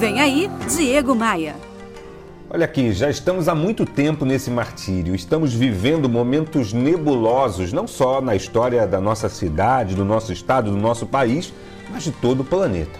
[0.00, 1.54] Vem aí, Diego Maia.
[2.48, 5.14] Olha aqui, já estamos há muito tempo nesse martírio.
[5.14, 10.76] Estamos vivendo momentos nebulosos, não só na história da nossa cidade, do nosso estado, do
[10.78, 11.52] nosso país,
[11.90, 12.98] mas de todo o planeta.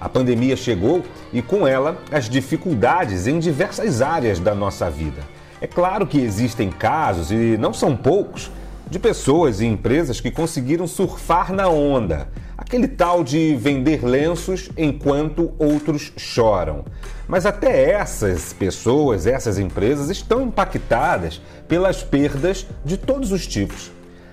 [0.00, 5.22] A pandemia chegou e, com ela, as dificuldades em diversas áreas da nossa vida.
[5.60, 8.50] É claro que existem casos, e não são poucos,
[8.90, 12.26] de pessoas e empresas que conseguiram surfar na onda.
[12.72, 16.86] Aquele tal de vender lenços enquanto outros choram.
[17.28, 23.92] Mas até essas pessoas, essas empresas estão impactadas pelas perdas de todos os tipos.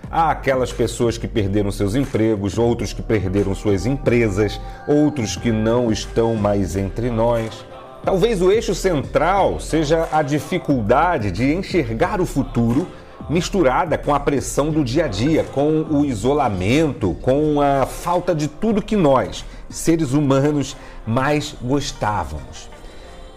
[0.09, 5.91] Há aquelas pessoas que perderam seus empregos, outros que perderam suas empresas, outros que não
[5.91, 7.65] estão mais entre nós.
[8.05, 12.87] Talvez o eixo central seja a dificuldade de enxergar o futuro
[13.29, 18.47] misturada com a pressão do dia a dia, com o isolamento, com a falta de
[18.47, 22.69] tudo que nós, seres humanos, mais gostávamos.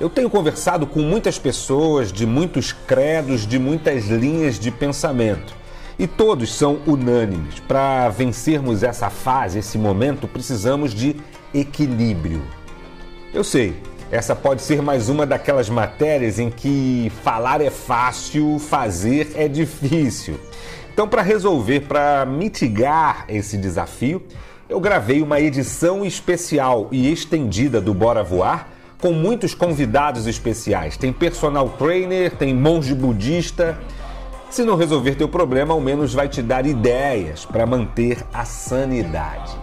[0.01, 5.55] Eu tenho conversado com muitas pessoas de muitos credos, de muitas linhas de pensamento.
[5.99, 7.61] E todos são unânimes.
[7.61, 11.17] Para vencermos essa fase, esse momento, precisamos de
[11.55, 12.43] equilíbrio.
[13.33, 13.81] Eu sei,
[14.13, 20.39] essa pode ser mais uma daquelas matérias em que falar é fácil, fazer é difícil.
[20.93, 24.23] Então, para resolver, para mitigar esse desafio,
[24.69, 28.69] eu gravei uma edição especial e estendida do Bora Voar
[29.01, 30.99] com muitos convidados especiais.
[30.99, 33.79] Tem personal trainer, tem monge budista.
[34.51, 39.57] Se não resolver teu problema, ao menos vai te dar ideias para manter a sanidade.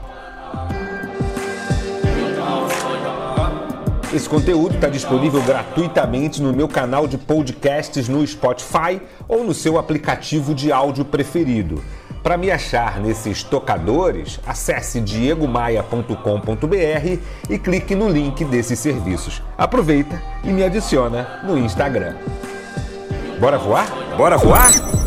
[4.12, 9.78] Esse conteúdo está disponível gratuitamente no meu canal de podcasts no Spotify ou no seu
[9.78, 11.84] aplicativo de áudio preferido.
[12.24, 19.44] Para me achar nesses tocadores, acesse diegomaia.com.br e clique no link desses serviços.
[19.56, 22.16] Aproveita e me adiciona no Instagram.
[23.40, 23.88] Bora voar?
[24.18, 24.99] Bora voar?